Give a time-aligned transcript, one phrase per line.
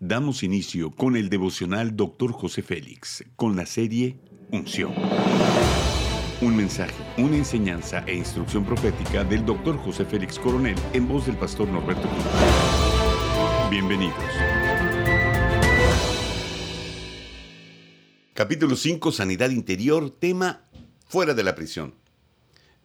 [0.00, 2.32] damos inicio con el devocional Dr.
[2.32, 4.18] José Félix, con la serie
[4.50, 4.92] Unción.
[6.40, 9.78] Un mensaje, una enseñanza e instrucción profética del Dr.
[9.78, 12.24] José Félix Coronel en voz del pastor Norberto Cruz.
[13.70, 14.14] Bienvenidos.
[18.34, 20.64] Capítulo 5, Sanidad Interior, tema
[21.06, 21.94] Fuera de la prisión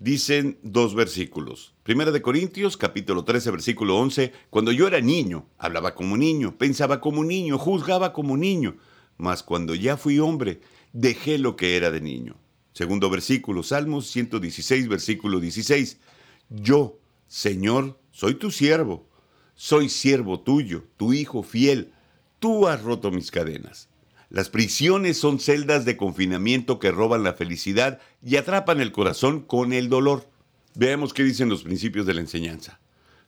[0.01, 1.75] dicen dos versículos.
[1.83, 6.99] Primera de Corintios, capítulo 13, versículo 11, cuando yo era niño, hablaba como niño, pensaba
[6.99, 8.77] como niño, juzgaba como niño,
[9.17, 12.35] mas cuando ya fui hombre, dejé lo que era de niño.
[12.73, 15.99] Segundo versículo, Salmos 116, versículo 16,
[16.49, 19.07] yo, Señor, soy tu siervo,
[19.53, 21.93] soy siervo tuyo, tu hijo fiel,
[22.39, 23.90] tú has roto mis cadenas.
[24.31, 29.73] Las prisiones son celdas de confinamiento que roban la felicidad y atrapan el corazón con
[29.73, 30.25] el dolor.
[30.73, 32.79] Veamos qué dicen los principios de la enseñanza.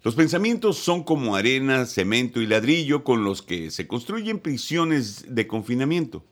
[0.02, 5.46] Los pensamientos son como arena, cemento y ladrillo con los que se construyen prisiones de
[5.46, 6.26] confinamiento.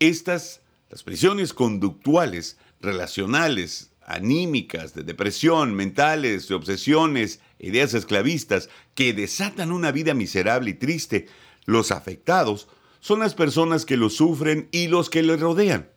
[0.00, 9.70] Estas, las prisiones conductuales, relacionales, anímicas, de depresión, mentales, de obsesiones, ideas esclavistas, que desatan
[9.70, 11.26] una vida miserable y triste,
[11.66, 12.66] los afectados
[13.00, 15.88] son las personas que lo sufren y los que le rodean.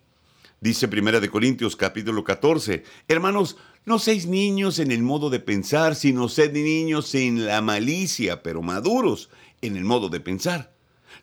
[0.59, 5.95] Dice Primera de Corintios capítulo 14, hermanos, no seis niños en el modo de pensar,
[5.95, 9.29] sino sed niños en la malicia, pero maduros
[9.61, 10.72] en el modo de pensar.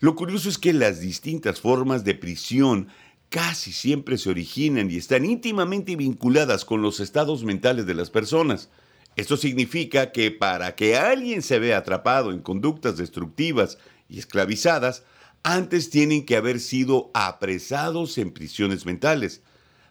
[0.00, 2.88] Lo curioso es que las distintas formas de prisión
[3.28, 8.70] casi siempre se originan y están íntimamente vinculadas con los estados mentales de las personas.
[9.16, 15.04] Esto significa que para que alguien se vea atrapado en conductas destructivas y esclavizadas,
[15.42, 19.42] antes tienen que haber sido apresados en prisiones mentales.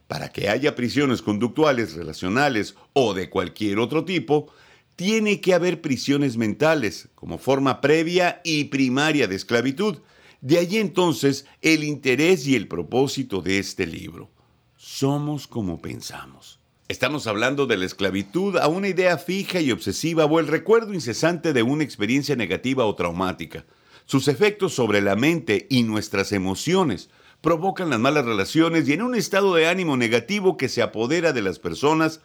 [0.07, 4.51] Para que haya prisiones conductuales, relacionales o de cualquier otro tipo,
[4.95, 9.97] tiene que haber prisiones mentales como forma previa y primaria de esclavitud.
[10.41, 14.31] De allí entonces el interés y el propósito de este libro.
[14.75, 16.59] Somos como pensamos.
[16.87, 21.51] Estamos hablando de la esclavitud a una idea fija y obsesiva o el recuerdo incesante
[21.51, 23.65] de una experiencia negativa o traumática.
[24.07, 27.09] Sus efectos sobre la mente y nuestras emociones
[27.41, 31.41] provocan las malas relaciones y en un estado de ánimo negativo que se apodera de
[31.41, 32.21] las personas,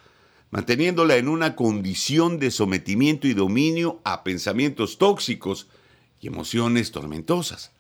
[0.53, 5.66] manteniéndola en una condición de sometimiento y dominio a pensamientos tóxicos
[6.20, 7.72] y emociones tormentosas.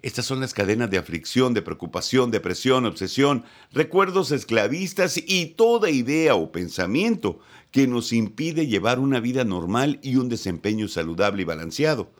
[0.00, 6.36] Estas son las cadenas de aflicción, de preocupación, depresión, obsesión, recuerdos esclavistas y toda idea
[6.36, 7.40] o pensamiento
[7.72, 12.12] que nos impide llevar una vida normal y un desempeño saludable y balanceado.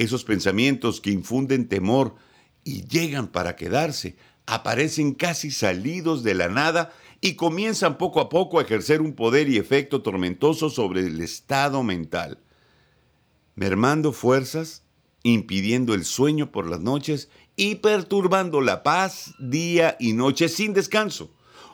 [0.00, 2.14] Esos pensamientos que infunden temor
[2.64, 4.16] y llegan para quedarse,
[4.46, 6.90] aparecen casi salidos de la nada
[7.20, 11.82] y comienzan poco a poco a ejercer un poder y efecto tormentoso sobre el estado
[11.82, 12.38] mental,
[13.56, 14.84] mermando fuerzas,
[15.22, 21.30] impidiendo el sueño por las noches y perturbando la paz día y noche sin descanso.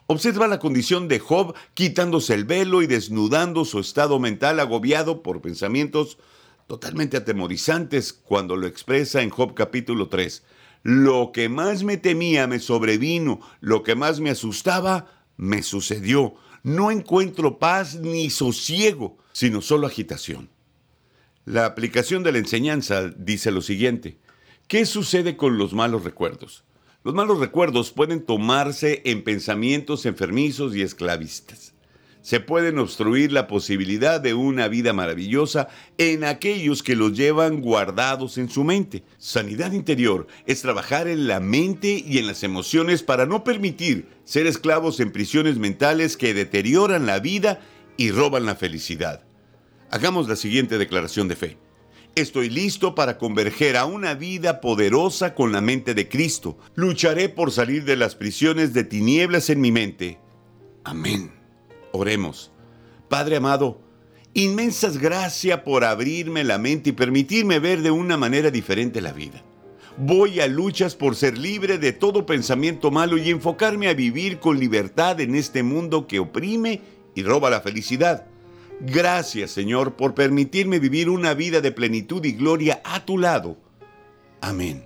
[0.09, 5.41] Observa la condición de Job quitándose el velo y desnudando su estado mental agobiado por
[5.41, 6.19] pensamientos
[6.67, 10.43] totalmente atemorizantes cuando lo expresa en Job capítulo 3.
[10.83, 16.35] Lo que más me temía me sobrevino, lo que más me asustaba me sucedió.
[16.63, 20.49] No encuentro paz ni sosiego, sino solo agitación.
[21.45, 24.19] La aplicación de la enseñanza dice lo siguiente.
[24.67, 26.65] ¿Qué sucede con los malos recuerdos?
[27.05, 31.66] Los malos recuerdos pueden tomarse en pensamientos enfermizos y esclavistas
[32.27, 38.37] se pueden obstruir la posibilidad de una vida maravillosa en aquellos que los llevan guardados
[38.37, 39.05] en su mente.
[39.17, 44.49] Sanidad interior es trabajar en la mente y en las emociones para no permitir ser
[44.49, 47.61] esclavos en prisiones mentales que deterioran la vida
[47.97, 49.23] y roban la felicidad.
[49.93, 51.59] Hagamos la siguiente declaración de fe.
[52.17, 56.59] Estoy listo para converger a una vida poderosa con la mente de Cristo.
[56.75, 60.19] Lucharé por salir de las prisiones de tinieblas en mi mente.
[60.83, 61.46] Amén.
[61.97, 62.53] Oremos.
[63.09, 63.81] Padre amado,
[64.35, 69.43] inmensas gracias por abrirme la mente y permitirme ver de una manera diferente la vida.
[69.99, 74.59] Voy a luchas por ser libre de todo pensamiento malo y enfocarme a vivir con
[74.59, 76.83] libertad en este mundo que oprime
[77.15, 78.27] y roba la felicidad.
[78.81, 83.57] Gracias Señor por permitirme vivir una vida de plenitud y gloria a tu lado.
[84.43, 84.86] Amén.